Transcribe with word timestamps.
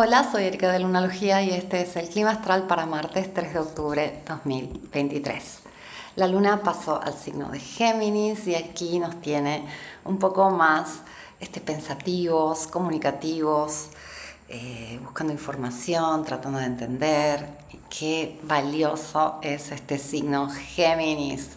Hola, 0.00 0.30
soy 0.30 0.44
Erika 0.44 0.70
de 0.70 0.78
Lunalogía 0.78 1.42
y 1.42 1.50
este 1.50 1.80
es 1.80 1.96
el 1.96 2.08
clima 2.08 2.30
astral 2.30 2.68
para 2.68 2.86
martes 2.86 3.34
3 3.34 3.52
de 3.52 3.58
octubre 3.58 4.22
2023. 4.28 5.58
La 6.14 6.28
luna 6.28 6.62
pasó 6.62 7.02
al 7.02 7.14
signo 7.14 7.48
de 7.48 7.58
Géminis 7.58 8.46
y 8.46 8.54
aquí 8.54 9.00
nos 9.00 9.20
tiene 9.20 9.66
un 10.04 10.20
poco 10.20 10.50
más 10.50 11.00
este, 11.40 11.60
pensativos, 11.60 12.68
comunicativos, 12.68 13.88
eh, 14.48 15.00
buscando 15.02 15.32
información, 15.32 16.24
tratando 16.24 16.60
de 16.60 16.66
entender 16.66 17.48
qué 17.90 18.38
valioso 18.44 19.40
es 19.42 19.72
este 19.72 19.98
signo 19.98 20.48
Géminis. 20.48 21.56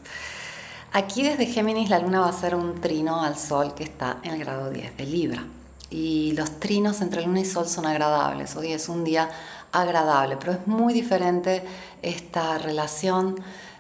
Aquí 0.94 1.21
desde 1.21 1.46
Géminis 1.46 1.92
la 1.92 2.00
luna 2.00 2.21
va 2.21 2.29
a 2.29 2.34
ser 2.34 2.56
un 2.56 2.82
trino 2.82 3.21
al 3.21 3.37
sol 3.37 3.76
que 3.76 3.84
está 3.84 4.18
en 4.23 4.32
el 4.32 4.39
grado 4.39 4.71
10 4.71 4.98
de 4.98 5.06
Libra 5.06 5.46
y 5.91 6.31
los 6.31 6.59
trinos 6.59 7.01
entre 7.01 7.21
luna 7.21 7.41
y 7.41 7.45
sol 7.45 7.68
son 7.68 7.86
agradables. 7.86 8.55
Hoy 8.55 8.71
es 8.71 8.87
un 8.89 9.04
día 9.04 9.29
agradable, 9.73 10.37
pero 10.37 10.54
es 10.54 10.65
muy 10.65 10.93
diferente 10.93 11.64
esta 12.01 12.57
relación 12.57 13.36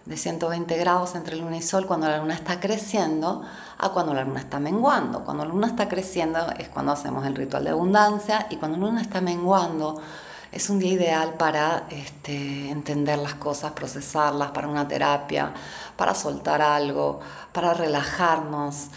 de 0.05 0.17
120 0.17 0.77
grados 0.77 1.15
entre 1.15 1.37
luna 1.37 1.57
y 1.57 1.61
sol 1.61 1.87
cuando 1.87 2.09
la 2.09 2.17
luna 2.17 2.33
está 2.33 2.59
creciendo 2.59 3.43
a 3.77 3.89
cuando 3.89 4.13
la 4.13 4.25
luna 4.25 4.41
está 4.41 4.59
menguando. 4.59 5.23
Cuando 5.23 5.45
la 5.45 5.51
luna 5.51 5.67
está 5.67 5.87
creciendo 5.87 6.39
es 6.59 6.67
cuando 6.67 6.91
hacemos 6.91 7.25
el 7.25 7.33
ritual 7.33 7.63
de 7.63 7.69
abundancia 7.69 8.45
y 8.49 8.57
cuando 8.57 8.77
la 8.77 8.87
luna 8.87 9.01
está 9.01 9.21
menguando 9.21 10.01
es 10.51 10.69
un 10.69 10.79
día 10.79 10.91
ideal 10.91 11.35
para 11.35 11.85
este, 11.89 12.69
entender 12.69 13.17
las 13.19 13.35
cosas, 13.35 13.71
procesarlas, 13.71 14.51
para 14.51 14.67
una 14.67 14.85
terapia, 14.85 15.53
para 15.95 16.13
soltar 16.13 16.61
algo, 16.61 17.21
para 17.53 17.73
relajarnos 17.73 18.89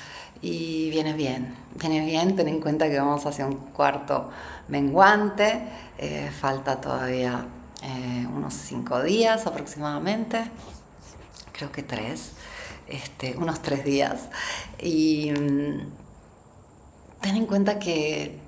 y 0.45 0.91
viene 0.91 1.15
bien, 1.15 1.55
viene 1.74 2.05
bien, 2.05 2.37
ten 2.37 2.49
en 2.49 2.60
cuenta 2.60 2.91
que 2.91 2.99
vamos 2.99 3.24
hacia 3.24 3.46
un 3.46 3.57
cuarto 3.57 4.29
menguante, 4.68 5.66
eh, 5.96 6.30
falta 6.38 6.82
todavía 6.82 7.46
eh, 7.82 8.27
unos 8.30 8.52
cinco 8.52 9.02
días 9.02 9.46
aproximadamente, 9.46 10.45
creo 11.52 11.73
que 11.73 11.83
tres, 11.83 12.33
este, 12.87 13.38
unos 13.38 13.63
tres 13.63 13.87
días. 13.87 14.29
Y 14.79 15.33
mm, 15.33 15.93
ten 17.23 17.37
en 17.37 17.46
cuenta 17.46 17.79
que 17.79 18.38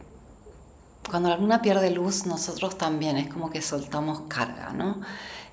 cuando 1.09 1.31
la 1.31 1.39
luna 1.39 1.63
pierde 1.63 1.91
luz, 1.91 2.27
nosotros 2.27 2.77
también 2.77 3.17
es 3.17 3.33
como 3.33 3.49
que 3.49 3.63
soltamos 3.63 4.21
carga, 4.29 4.75
¿no? 4.75 5.01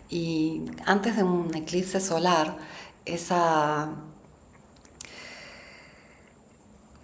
Y 0.10 0.66
antes 0.86 1.16
de 1.16 1.23
un 1.23 1.56
eclipse 1.56 2.02
solar, 2.02 2.58
esa 3.06 3.92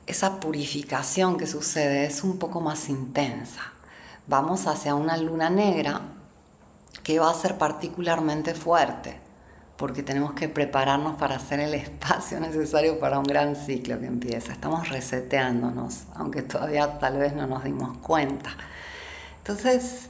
esa 0.10 0.40
purificación 0.40 1.38
que 1.38 1.46
sucede 1.46 2.06
es 2.06 2.24
un 2.24 2.40
poco 2.40 2.62
más 2.62 2.90
intensa. 2.90 3.62
Vamos 4.26 4.66
hacia 4.66 4.96
una 4.96 5.16
luna 5.18 5.52
negra 5.52 6.02
que 7.04 7.20
va 7.20 7.30
a 7.30 7.34
ser 7.36 7.60
particularmente 7.60 8.56
fuerte, 8.56 9.20
porque 9.78 10.02
tenemos 10.02 10.34
que 10.34 10.50
prepararnos 10.50 11.16
para 11.18 11.36
hacer 11.36 11.60
el 11.60 11.76
espacio 11.76 12.40
necesario 12.42 13.00
para 13.00 13.20
un 13.20 13.24
gran 13.24 13.56
ciclo 13.56 14.00
que 14.00 14.08
empieza. 14.08 14.52
Estamos 14.52 14.90
reseteándonos, 14.90 16.06
aunque 16.16 16.42
todavía 16.42 16.98
tal 16.98 17.20
vez 17.20 17.36
no 17.36 17.46
nos 17.46 17.64
dimos 17.64 18.00
cuenta. 18.00 18.50
Entonces, 19.38 20.10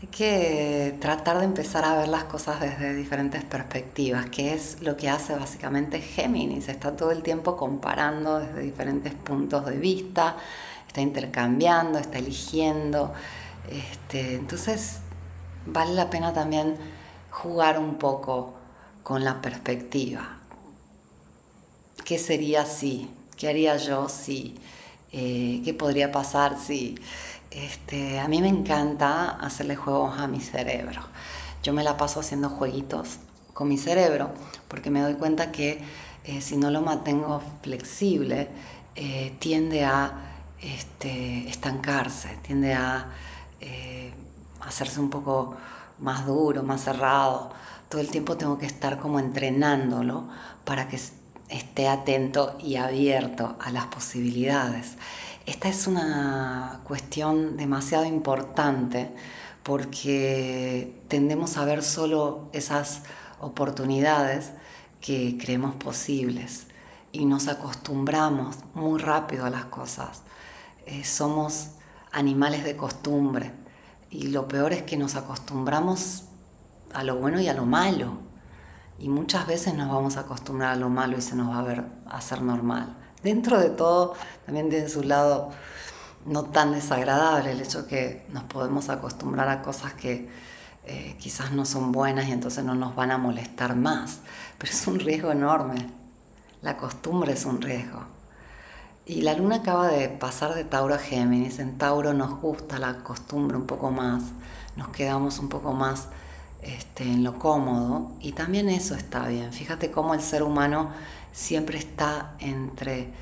hay 0.00 0.06
que 0.08 0.96
tratar 1.00 1.38
de 1.38 1.44
empezar 1.44 1.84
a 1.84 1.96
ver 1.96 2.08
las 2.08 2.24
cosas 2.24 2.60
desde 2.60 2.94
diferentes 2.94 3.42
perspectivas, 3.42 4.26
que 4.30 4.54
es 4.54 4.80
lo 4.80 4.96
que 4.96 5.08
hace 5.08 5.34
básicamente 5.34 6.00
Géminis. 6.00 6.68
Está 6.68 6.94
todo 6.96 7.10
el 7.10 7.22
tiempo 7.22 7.56
comparando 7.56 8.38
desde 8.38 8.60
diferentes 8.60 9.12
puntos 9.12 9.66
de 9.66 9.76
vista, 9.76 10.36
está 10.86 11.00
intercambiando, 11.00 11.98
está 11.98 12.18
eligiendo. 12.18 13.12
Este, 13.68 14.36
entonces, 14.36 14.98
vale 15.66 15.94
la 15.94 16.08
pena 16.10 16.32
también 16.32 16.76
jugar 17.30 17.80
un 17.80 17.96
poco 17.96 18.54
con 19.02 19.24
la 19.24 19.42
perspectiva. 19.42 20.38
¿Qué 22.04 22.18
sería 22.18 22.64
si? 22.66 23.10
¿Qué 23.36 23.48
haría 23.48 23.76
yo 23.76 24.08
si? 24.08 24.54
Eh, 25.10 25.60
¿Qué 25.64 25.74
podría 25.74 26.12
pasar 26.12 26.56
si? 26.56 26.94
Este, 27.50 28.20
a 28.20 28.28
mí 28.28 28.40
me 28.42 28.48
encanta 28.48 29.30
hacerle 29.30 29.76
juegos 29.76 30.18
a 30.18 30.26
mi 30.26 30.40
cerebro. 30.40 31.00
Yo 31.62 31.72
me 31.72 31.82
la 31.82 31.96
paso 31.96 32.20
haciendo 32.20 32.50
jueguitos 32.50 33.18
con 33.54 33.68
mi 33.68 33.78
cerebro 33.78 34.30
porque 34.68 34.90
me 34.90 35.00
doy 35.00 35.14
cuenta 35.14 35.50
que 35.50 35.80
eh, 36.24 36.40
si 36.40 36.56
no 36.56 36.70
lo 36.70 36.82
mantengo 36.82 37.42
flexible, 37.62 38.48
eh, 38.94 39.34
tiende 39.38 39.84
a 39.84 40.12
este, 40.60 41.48
estancarse, 41.48 42.36
tiende 42.42 42.74
a 42.74 43.06
eh, 43.60 44.12
hacerse 44.60 45.00
un 45.00 45.08
poco 45.08 45.56
más 45.98 46.26
duro, 46.26 46.62
más 46.62 46.82
cerrado. 46.82 47.50
Todo 47.88 48.00
el 48.00 48.10
tiempo 48.10 48.36
tengo 48.36 48.58
que 48.58 48.66
estar 48.66 48.98
como 48.98 49.18
entrenándolo 49.18 50.28
para 50.64 50.88
que 50.88 51.00
esté 51.48 51.88
atento 51.88 52.56
y 52.60 52.76
abierto 52.76 53.56
a 53.60 53.70
las 53.70 53.86
posibilidades. 53.86 54.96
Esta 55.48 55.70
es 55.70 55.86
una 55.86 56.82
cuestión 56.84 57.56
demasiado 57.56 58.04
importante 58.04 59.14
porque 59.62 61.02
tendemos 61.08 61.56
a 61.56 61.64
ver 61.64 61.82
solo 61.82 62.50
esas 62.52 63.00
oportunidades 63.40 64.50
que 65.00 65.38
creemos 65.40 65.74
posibles 65.76 66.66
y 67.12 67.24
nos 67.24 67.48
acostumbramos 67.48 68.58
muy 68.74 69.00
rápido 69.00 69.46
a 69.46 69.50
las 69.50 69.64
cosas. 69.64 70.20
Eh, 70.84 71.02
somos 71.04 71.68
animales 72.12 72.62
de 72.62 72.76
costumbre 72.76 73.52
y 74.10 74.26
lo 74.26 74.48
peor 74.48 74.74
es 74.74 74.82
que 74.82 74.98
nos 74.98 75.14
acostumbramos 75.14 76.24
a 76.92 77.04
lo 77.04 77.16
bueno 77.16 77.40
y 77.40 77.48
a 77.48 77.54
lo 77.54 77.64
malo 77.64 78.18
y 78.98 79.08
muchas 79.08 79.46
veces 79.46 79.72
nos 79.72 79.88
vamos 79.88 80.18
a 80.18 80.20
acostumbrar 80.20 80.72
a 80.72 80.76
lo 80.76 80.90
malo 80.90 81.16
y 81.16 81.22
se 81.22 81.34
nos 81.34 81.48
va 81.48 81.60
a 81.60 81.62
ver 81.62 81.86
a 82.04 82.20
ser 82.20 82.42
normal 82.42 82.97
dentro 83.22 83.58
de 83.58 83.70
todo 83.70 84.14
también 84.46 84.68
tiene 84.70 84.88
su 84.88 85.02
lado 85.02 85.50
no 86.26 86.44
tan 86.44 86.72
desagradable 86.72 87.52
el 87.52 87.60
hecho 87.60 87.86
que 87.86 88.26
nos 88.30 88.44
podemos 88.44 88.88
acostumbrar 88.88 89.48
a 89.48 89.62
cosas 89.62 89.94
que 89.94 90.28
eh, 90.84 91.16
quizás 91.18 91.52
no 91.52 91.64
son 91.64 91.92
buenas 91.92 92.28
y 92.28 92.32
entonces 92.32 92.64
no 92.64 92.74
nos 92.74 92.94
van 92.94 93.10
a 93.10 93.18
molestar 93.18 93.76
más, 93.76 94.20
pero 94.56 94.72
es 94.72 94.86
un 94.86 94.98
riesgo 94.98 95.30
enorme. 95.30 95.90
La 96.62 96.76
costumbre 96.76 97.34
es 97.34 97.44
un 97.44 97.60
riesgo. 97.60 98.04
Y 99.06 99.22
la 99.22 99.34
luna 99.34 99.56
acaba 99.56 99.88
de 99.88 100.08
pasar 100.08 100.54
de 100.54 100.64
Tauro 100.64 100.94
a 100.94 100.98
Géminis. 100.98 101.58
En 101.60 101.78
Tauro 101.78 102.14
nos 102.14 102.40
gusta 102.40 102.78
la 102.78 103.02
costumbre 103.02 103.56
un 103.56 103.66
poco 103.66 103.90
más, 103.90 104.22
nos 104.76 104.88
quedamos 104.88 105.38
un 105.38 105.48
poco 105.48 105.72
más 105.72 106.08
este, 106.62 107.04
en 107.04 107.22
lo 107.24 107.38
cómodo 107.38 108.12
y 108.20 108.32
también 108.32 108.68
eso 108.68 108.94
está 108.94 109.26
bien. 109.28 109.52
Fíjate 109.52 109.90
cómo 109.90 110.14
el 110.14 110.20
ser 110.20 110.42
humano 110.42 110.90
siempre 111.32 111.78
está 111.78 112.34
entre 112.40 113.12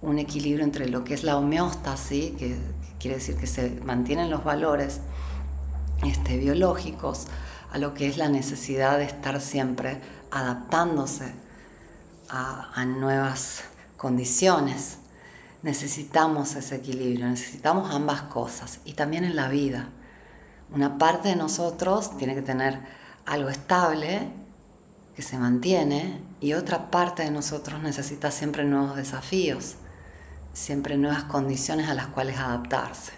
un 0.00 0.18
equilibrio 0.18 0.64
entre 0.64 0.88
lo 0.88 1.02
que 1.02 1.14
es 1.14 1.24
la 1.24 1.36
homeostasis, 1.36 2.32
que 2.36 2.56
quiere 3.00 3.16
decir 3.16 3.36
que 3.36 3.46
se 3.46 3.80
mantienen 3.84 4.30
los 4.30 4.44
valores 4.44 5.00
este, 6.04 6.36
biológicos, 6.36 7.26
a 7.72 7.78
lo 7.78 7.94
que 7.94 8.06
es 8.06 8.16
la 8.16 8.28
necesidad 8.28 8.98
de 8.98 9.04
estar 9.04 9.40
siempre 9.40 10.00
adaptándose 10.30 11.32
a, 12.28 12.70
a 12.74 12.84
nuevas 12.84 13.64
condiciones. 13.96 14.98
Necesitamos 15.62 16.54
ese 16.54 16.76
equilibrio, 16.76 17.26
necesitamos 17.26 17.92
ambas 17.92 18.22
cosas 18.22 18.80
y 18.84 18.92
también 18.92 19.24
en 19.24 19.34
la 19.34 19.48
vida. 19.48 19.88
Una 20.72 20.98
parte 20.98 21.28
de 21.28 21.36
nosotros 21.36 22.16
tiene 22.16 22.34
que 22.34 22.42
tener 22.42 22.80
algo 23.26 23.48
estable 23.48 24.28
que 25.14 25.22
se 25.22 25.38
mantiene 25.38 26.20
y 26.40 26.54
otra 26.54 26.90
parte 26.90 27.22
de 27.22 27.30
nosotros 27.30 27.82
necesita 27.82 28.30
siempre 28.30 28.64
nuevos 28.64 28.96
desafíos, 28.96 29.76
siempre 30.52 30.96
nuevas 30.96 31.24
condiciones 31.24 31.88
a 31.88 31.94
las 31.94 32.08
cuales 32.08 32.38
adaptarse. 32.38 33.12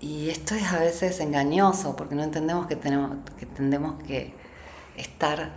Y 0.00 0.30
esto 0.30 0.54
es 0.54 0.72
a 0.72 0.78
veces 0.78 1.18
engañoso 1.20 1.96
porque 1.96 2.14
no 2.14 2.22
entendemos 2.22 2.66
que 2.66 2.76
tenemos 2.76 3.16
que, 3.38 3.46
tendemos 3.46 4.02
que 4.04 4.34
estar 4.96 5.50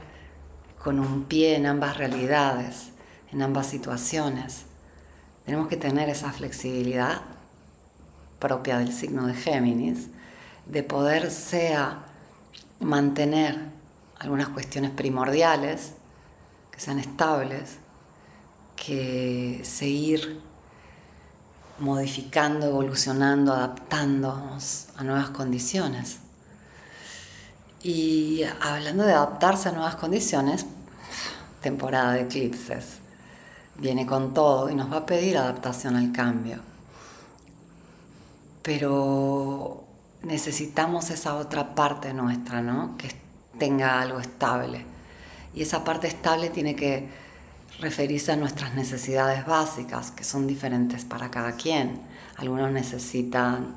con 0.83 0.99
un 0.99 1.25
pie 1.25 1.55
en 1.55 1.67
ambas 1.67 1.97
realidades, 1.97 2.89
en 3.31 3.41
ambas 3.41 3.67
situaciones. 3.67 4.65
Tenemos 5.45 5.67
que 5.67 5.77
tener 5.77 6.09
esa 6.09 6.31
flexibilidad 6.31 7.21
propia 8.39 8.79
del 8.79 8.91
signo 8.91 9.27
de 9.27 9.35
Géminis, 9.35 10.07
de 10.71 10.83
poder 10.83 11.29
sea 11.29 12.05
mantener 12.79 13.59
algunas 14.19 14.47
cuestiones 14.49 14.91
primordiales, 14.91 15.93
que 16.71 16.79
sean 16.79 16.97
estables, 16.97 17.77
que 18.77 19.61
seguir 19.63 20.41
modificando, 21.79 22.67
evolucionando, 22.67 23.53
adaptándonos 23.53 24.87
a 24.95 25.03
nuevas 25.03 25.31
condiciones. 25.31 26.19
Y 27.83 28.43
hablando 28.61 29.03
de 29.03 29.13
adaptarse 29.13 29.69
a 29.69 29.71
nuevas 29.73 29.95
condiciones, 29.95 30.65
temporada 31.61 32.13
de 32.13 32.21
eclipses, 32.21 32.99
viene 33.75 34.05
con 34.05 34.33
todo 34.33 34.69
y 34.69 34.75
nos 34.75 34.91
va 34.91 34.97
a 34.97 35.05
pedir 35.05 35.37
adaptación 35.37 35.95
al 35.97 36.11
cambio. 36.13 36.59
pero 38.61 39.90
necesitamos 40.23 41.09
esa 41.09 41.35
otra 41.35 41.75
parte 41.75 42.13
nuestra, 42.13 42.61
¿no? 42.61 42.97
Que 42.97 43.09
tenga 43.57 44.01
algo 44.01 44.19
estable. 44.19 44.85
Y 45.53 45.63
esa 45.63 45.83
parte 45.83 46.07
estable 46.07 46.49
tiene 46.49 46.75
que 46.75 47.09
referirse 47.79 48.31
a 48.31 48.35
nuestras 48.35 48.73
necesidades 48.75 49.45
básicas, 49.45 50.11
que 50.11 50.23
son 50.23 50.47
diferentes 50.47 51.03
para 51.05 51.31
cada 51.31 51.53
quien. 51.53 51.99
Algunos 52.37 52.71
necesitan 52.71 53.75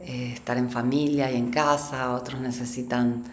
eh, 0.00 0.32
estar 0.34 0.56
en 0.56 0.70
familia 0.70 1.30
y 1.30 1.36
en 1.36 1.50
casa, 1.50 2.12
otros 2.12 2.40
necesitan 2.40 3.24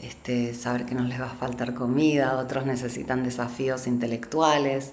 este, 0.00 0.54
saber 0.54 0.84
que 0.84 0.94
no 0.94 1.04
les 1.04 1.20
va 1.20 1.26
a 1.26 1.34
faltar 1.34 1.74
comida, 1.74 2.36
otros 2.36 2.66
necesitan 2.66 3.24
desafíos 3.24 3.86
intelectuales, 3.86 4.92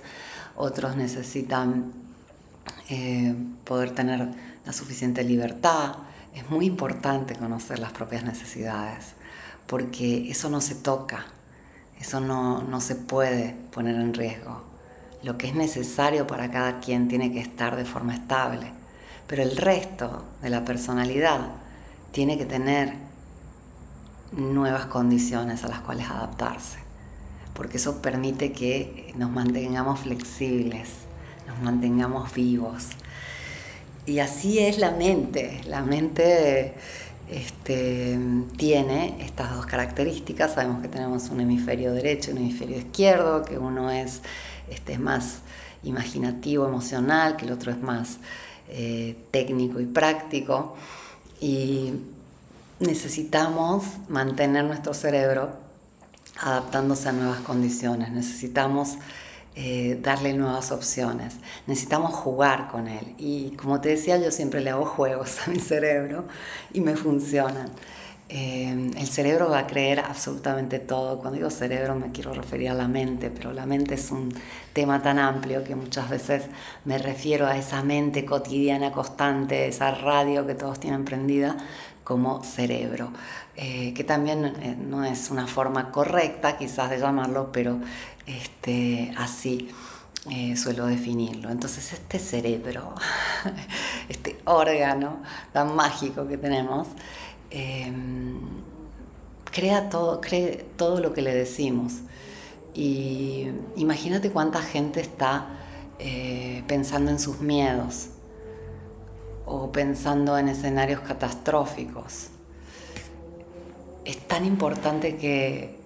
otros 0.56 0.95
necesitan 0.95 1.92
eh, 2.89 3.36
poder 3.63 3.92
tener 3.92 4.30
la 4.66 4.74
suficiente 4.74 5.24
libertad. 5.24 5.95
Es 6.40 6.50
muy 6.50 6.68
importante 6.68 7.36
conocer 7.36 7.80
las 7.80 7.92
propias 7.92 8.24
necesidades, 8.24 9.08
porque 9.68 10.32
eso 10.32 10.50
no 10.50 10.62
se 10.62 10.74
toca, 10.74 11.26
eso 12.00 12.22
no, 12.22 12.62
no 12.62 12.80
se 12.80 12.96
puede 12.96 13.58
poner 13.74 13.96
en 13.96 14.14
riesgo. 14.14 14.64
Lo 15.22 15.38
que 15.38 15.50
es 15.50 15.56
necesario 15.56 16.28
para 16.28 16.50
cada 16.50 16.80
quien 16.80 17.10
tiene 17.10 17.34
que 17.34 17.42
estar 17.42 17.76
de 17.76 17.84
forma 17.84 18.16
estable, 18.16 18.72
pero 19.28 19.44
el 19.44 19.58
resto 19.58 20.24
de 20.42 20.50
la 20.50 20.64
personalidad 20.64 21.42
tiene 22.14 22.38
que 22.38 22.46
tener 22.46 22.94
nuevas 24.32 24.86
condiciones 24.86 25.66
a 25.66 25.68
las 25.68 25.82
cuales 25.82 26.10
adaptarse, 26.10 26.80
porque 27.54 27.78
eso 27.78 28.02
permite 28.02 28.54
que 28.54 29.14
nos 29.18 29.30
mantengamos 29.30 30.00
flexibles, 30.00 30.90
nos 31.48 31.60
mantengamos 31.60 32.34
vivos. 32.34 32.88
Y 34.10 34.20
así 34.22 34.58
es 34.58 34.80
la 34.80 34.90
mente. 34.90 35.62
La 35.68 35.84
mente 35.84 36.74
este, 37.30 38.18
tiene 38.58 39.24
estas 39.24 39.56
dos 39.56 39.68
características. 39.68 40.56
Sabemos 40.56 40.82
que 40.82 40.88
tenemos 40.88 41.30
un 41.30 41.42
hemisferio 41.42 41.94
derecho 41.94 42.32
y 42.32 42.34
un 42.34 42.40
hemisferio 42.40 42.78
izquierdo, 42.78 43.46
que 43.46 43.60
uno 43.60 43.92
es 43.92 44.22
este, 44.68 44.98
más 44.98 45.42
imaginativo, 45.84 46.68
emocional, 46.68 47.38
que 47.38 47.46
el 47.46 47.52
otro 47.52 47.72
es 47.72 47.80
más 47.80 48.18
eh, 48.68 49.16
técnico 49.30 49.80
y 49.80 49.86
práctico. 49.86 50.76
Y 51.40 51.94
necesitamos 52.80 53.84
mantener 54.08 54.66
nuestro 54.66 54.96
cerebro 54.96 55.52
adaptándose 56.42 57.10
a 57.10 57.12
nuevas 57.12 57.42
condiciones. 57.42 58.12
Necesitamos 58.12 58.96
eh, 59.56 60.00
darle 60.01 60.34
nuevas 60.34 60.72
opciones. 60.72 61.36
Necesitamos 61.68 62.13
jugar 62.13 62.68
con 62.69 62.88
él. 62.88 63.16
Y 63.18 63.51
como 63.51 63.81
te 63.81 63.90
decía, 63.90 64.18
yo 64.18 64.31
siempre 64.31 64.62
le 64.62 64.69
hago 64.69 64.86
juegos 64.86 65.38
a 65.48 65.51
mi 65.51 65.60
cerebro 65.60 66.25
y 66.74 66.81
me 66.81 66.96
funcionan. 66.96 67.69
Eh, 68.31 68.92
el 68.96 69.07
cerebro 69.07 69.50
va 69.50 69.60
a 69.60 69.68
creer 69.68 70.01
absolutamente 70.01 70.78
todo. 70.78 71.19
Cuando 71.19 71.38
digo 71.38 71.50
cerebro 71.50 71.96
me 71.96 72.12
quiero 72.12 72.31
referir 72.34 72.69
a 72.69 72.75
la 72.75 72.88
mente, 72.88 73.31
pero 73.31 73.51
la 73.54 73.66
mente 73.66 73.96
es 73.96 74.12
un 74.12 74.31
tema 74.72 75.01
tan 75.01 75.18
amplio 75.18 75.63
que 75.63 75.75
muchas 75.75 76.10
veces 76.10 76.44
me 76.86 77.00
refiero 77.00 77.48
a 77.48 77.57
esa 77.57 77.81
mente 77.81 78.25
cotidiana, 78.25 78.92
constante, 78.92 79.68
esa 79.68 79.92
radio 79.92 80.45
que 80.45 80.54
todos 80.54 80.80
tienen 80.80 81.06
prendida 81.06 81.57
como 82.10 82.44
cerebro, 82.44 83.14
eh, 83.56 83.94
que 83.94 84.04
también 84.04 84.90
no 84.90 85.06
es 85.06 85.30
una 85.30 85.46
forma 85.46 85.92
correcta 85.92 86.58
quizás 86.58 86.90
de 86.90 86.98
llamarlo, 86.98 87.52
pero 87.52 87.80
este, 88.26 89.14
así 89.16 89.70
eh, 90.32 90.58
suelo 90.58 90.88
definirlo. 90.88 91.52
Entonces 91.52 91.94
este 91.94 92.18
cerebro, 92.18 92.96
este 94.10 94.40
órgano 94.46 95.22
tan 95.54 95.76
mágico 95.76 96.28
que 96.28 96.40
tenemos, 96.40 96.88
em, 97.52 98.40
crea 99.52 99.90
todo, 99.90 100.20
cree 100.20 100.66
todo 100.78 101.00
lo 101.02 101.14
que 101.14 101.22
le 101.22 101.36
decimos. 101.36 101.94
Y 102.74 103.50
imagínate 103.76 104.32
cuánta 104.32 104.64
gente 104.64 105.00
está 105.00 105.46
eh, 106.00 106.64
pensando 106.66 107.12
en 107.12 107.20
sus 107.20 107.40
miedos 107.40 108.10
o 109.50 109.72
pensando 109.72 110.38
en 110.38 110.48
escenarios 110.48 111.01
catastróficos. 111.01 112.28
Es 114.06 114.28
tan 114.28 114.46
importante 114.46 115.18
que 115.18 115.80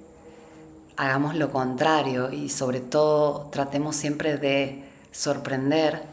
hagamos 0.97 1.35
lo 1.35 1.49
contrario 1.49 2.31
y 2.31 2.49
sobre 2.49 2.81
todo 2.81 3.47
tratemos 3.51 3.95
siempre 3.95 4.37
de 4.37 4.83
sorprender 5.11 6.03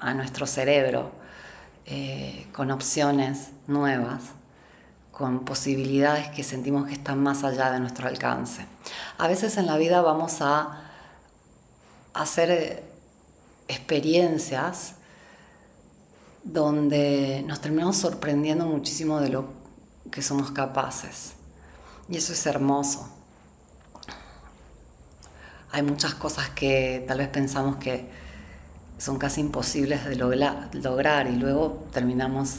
a 0.00 0.12
nuestro 0.12 0.46
cerebro 0.46 1.12
eh, 1.86 2.48
con 2.52 2.70
opciones 2.72 3.50
nuevas, 3.68 4.22
con 5.12 5.44
posibilidades 5.44 6.28
que 6.28 6.42
sentimos 6.42 6.86
que 6.86 6.94
están 6.94 7.22
más 7.22 7.44
allá 7.44 7.70
de 7.70 7.78
nuestro 7.78 8.08
alcance. 8.08 8.66
A 9.18 9.28
veces 9.28 9.56
en 9.56 9.66
la 9.66 9.76
vida 9.76 10.02
vamos 10.02 10.38
a 10.40 10.82
hacer 12.12 12.50
eh, 12.50 12.82
experiencias 13.68 14.94
donde 16.52 17.44
nos 17.46 17.60
terminamos 17.60 17.96
sorprendiendo 17.96 18.66
muchísimo 18.66 19.20
de 19.20 19.28
lo 19.28 19.46
que 20.10 20.22
somos 20.22 20.50
capaces. 20.50 21.32
Y 22.08 22.16
eso 22.16 22.32
es 22.32 22.46
hermoso 22.46 23.18
hay 25.70 25.82
muchas 25.82 26.14
cosas 26.14 26.48
que 26.50 27.04
tal 27.06 27.18
vez 27.18 27.28
pensamos 27.28 27.76
que 27.76 28.08
son 28.98 29.18
casi 29.18 29.40
imposibles 29.40 30.04
de 30.04 30.16
lograr 30.16 31.28
y 31.28 31.36
luego 31.36 31.86
terminamos 31.92 32.56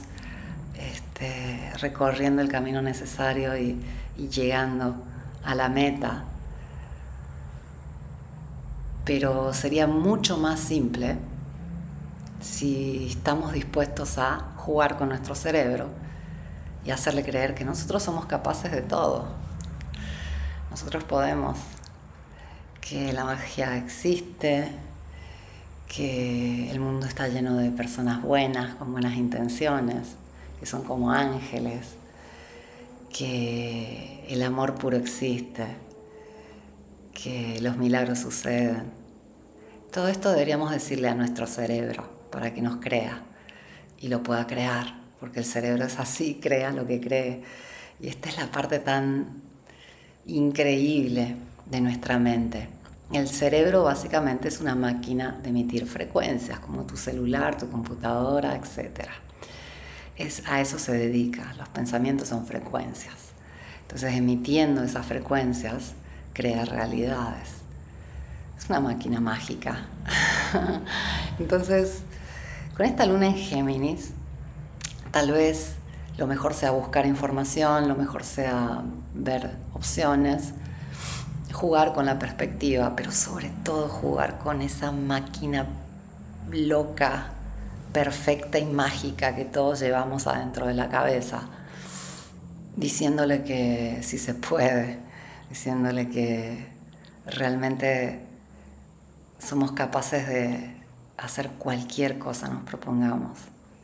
este, 0.77 1.71
recorriendo 1.79 2.41
el 2.41 2.49
camino 2.49 2.81
necesario 2.81 3.57
y, 3.57 3.79
llegando 4.17 4.95
a 5.43 5.55
la 5.55 5.69
meta. 5.69 6.25
Pero 9.05 9.53
sería 9.53 9.87
mucho 9.87 10.37
más 10.37 10.59
simple 10.59 11.15
si 12.39 13.07
estamos 13.07 13.53
dispuestos 13.53 14.17
a 14.17 14.53
jugar 14.55 14.97
con 14.97 15.09
nuestro 15.09 15.35
cerebro 15.35 15.89
y 16.85 16.91
hacerle 16.91 17.23
creer 17.23 17.53
que 17.55 17.65
nosotros 17.65 18.01
somos 18.01 18.25
capaces 18.25 18.71
de 18.71 18.81
todo. 18.81 19.27
Nosotros 20.71 21.03
podemos 21.03 21.57
que 22.79 23.11
la 23.11 23.25
magia 23.25 23.75
existe, 23.77 24.71
que 25.87 26.71
el 26.71 26.79
mundo 26.79 27.05
está 27.05 27.27
lleno 27.27 27.57
de 27.57 27.71
personas 27.71 28.21
buenas, 28.21 28.75
con 28.75 28.91
buenas 28.91 29.15
intenciones, 29.17 30.15
que 30.59 30.65
son 30.65 30.83
como 30.83 31.11
ángeles, 31.11 31.95
que 33.09 34.25
el 34.29 34.41
amor 34.43 34.75
puro 34.75 34.97
existe, 34.97 35.65
que 37.13 37.59
los 37.61 37.75
milagros 37.75 38.19
suceden. 38.19 38.91
Todo 39.91 40.07
esto 40.07 40.31
deberíamos 40.31 40.71
decirle 40.71 41.09
a 41.09 41.15
nuestro 41.15 41.47
cerebro 41.47 42.18
para 42.31 42.53
que 42.53 42.61
nos 42.61 42.77
crea 42.77 43.23
y 43.99 44.07
lo 44.07 44.23
pueda 44.23 44.47
crear, 44.47 44.99
porque 45.19 45.39
el 45.39 45.45
cerebro 45.45 45.85
es 45.85 45.99
así, 45.99 46.39
crea 46.41 46.71
lo 46.71 46.87
que 46.87 47.01
cree. 47.01 47.43
Y 47.99 48.07
esta 48.07 48.29
es 48.29 48.37
la 48.37 48.51
parte 48.51 48.79
tan 48.79 49.41
increíble 50.25 51.35
de 51.65 51.81
nuestra 51.81 52.17
mente. 52.17 52.69
El 53.11 53.27
cerebro 53.27 53.83
básicamente 53.83 54.47
es 54.47 54.61
una 54.61 54.75
máquina 54.75 55.39
de 55.41 55.49
emitir 55.49 55.87
frecuencias, 55.87 56.59
como 56.59 56.83
tu 56.83 56.95
celular, 56.95 57.57
tu 57.57 57.69
computadora, 57.69 58.55
etc. 58.55 59.07
Es, 60.15 60.43
a 60.47 60.61
eso 60.61 60.77
se 60.77 60.93
dedica, 60.93 61.53
los 61.57 61.67
pensamientos 61.69 62.27
son 62.27 62.45
frecuencias. 62.45 63.15
Entonces, 63.81 64.13
emitiendo 64.13 64.83
esas 64.83 65.07
frecuencias, 65.07 65.93
crea 66.33 66.65
realidades. 66.65 67.49
Es 68.55 68.69
una 68.69 68.79
máquina 68.79 69.19
mágica. 69.19 69.87
Entonces, 71.39 72.03
con 72.79 72.85
esta 72.85 73.05
luna 73.05 73.25
en 73.25 73.35
Géminis, 73.35 74.11
tal 75.11 75.33
vez 75.33 75.73
lo 76.15 76.27
mejor 76.27 76.53
sea 76.53 76.71
buscar 76.71 77.05
información, 77.05 77.89
lo 77.89 77.95
mejor 77.95 78.23
sea 78.23 78.83
ver 79.13 79.57
opciones, 79.73 80.53
jugar 81.51 81.91
con 81.91 82.05
la 82.05 82.17
perspectiva, 82.19 82.95
pero 82.95 83.11
sobre 83.11 83.51
todo 83.65 83.89
jugar 83.89 84.39
con 84.39 84.61
esa 84.61 84.93
máquina 84.93 85.67
loca, 86.49 87.31
perfecta 87.91 88.59
y 88.59 88.65
mágica 88.65 89.35
que 89.35 89.43
todos 89.43 89.81
llevamos 89.81 90.25
adentro 90.25 90.65
de 90.65 90.73
la 90.73 90.87
cabeza, 90.87 91.49
diciéndole 92.77 93.43
que 93.43 93.99
sí 94.03 94.17
se 94.17 94.35
puede, 94.35 94.99
diciéndole 95.49 96.07
que 96.07 96.65
realmente 97.25 98.25
somos 99.37 99.73
capaces 99.73 100.29
de 100.29 100.78
hacer 101.19 101.49
cualquier 101.51 102.17
cosa 102.17 102.47
nos 102.47 102.63
propongamos, 102.63 103.39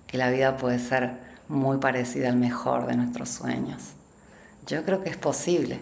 que 0.08 0.18
la 0.18 0.30
vida 0.30 0.58
puede 0.58 0.80
ser 0.80 1.20
muy 1.48 1.78
parecida 1.78 2.30
al 2.30 2.38
mejor 2.38 2.88
de 2.88 2.96
nuestros 2.96 3.30
sueños. 3.30 3.82
Yo 4.66 4.84
creo 4.84 5.04
que 5.04 5.10
es 5.10 5.18
posible 5.18 5.80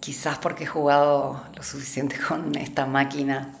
quizás 0.00 0.38
porque 0.38 0.64
he 0.64 0.66
jugado 0.66 1.42
lo 1.54 1.62
suficiente 1.62 2.16
con 2.28 2.54
esta 2.56 2.86
máquina 2.86 3.54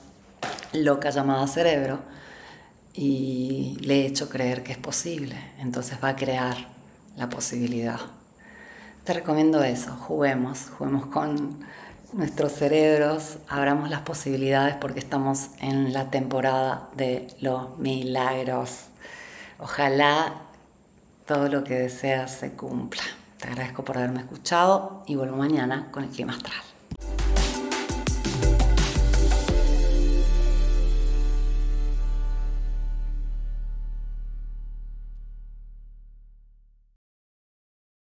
loca 0.72 1.10
llamada 1.10 1.46
cerebro, 1.46 2.00
y 2.92 3.78
le 3.80 4.02
he 4.02 4.06
hecho 4.06 4.28
creer 4.28 4.62
que 4.62 4.72
es 4.72 4.78
posible, 4.78 5.36
entonces 5.58 5.98
va 6.02 6.08
a 6.10 6.16
crear 6.16 6.56
la 7.16 7.28
posibilidad. 7.28 8.00
Te 9.04 9.12
recomiendo 9.12 9.62
eso, 9.62 9.92
juguemos, 9.92 10.70
juguemos 10.76 11.06
con 11.06 11.60
nuestros 12.12 12.52
cerebros, 12.52 13.38
abramos 13.48 13.90
las 13.90 14.00
posibilidades 14.00 14.74
porque 14.76 14.98
estamos 14.98 15.50
en 15.60 15.92
la 15.92 16.10
temporada 16.10 16.88
de 16.96 17.28
los 17.40 17.78
milagros. 17.78 18.86
Ojalá 19.58 20.42
todo 21.26 21.48
lo 21.48 21.64
que 21.64 21.74
deseas 21.74 22.32
se 22.32 22.52
cumpla. 22.52 23.02
Te 23.38 23.48
agradezco 23.48 23.84
por 23.84 23.98
haberme 23.98 24.20
escuchado 24.20 25.02
y 25.06 25.16
vuelvo 25.16 25.36
mañana 25.36 25.88
con 25.90 26.04
el 26.04 26.10
clima 26.10 26.32
astral. 26.32 26.69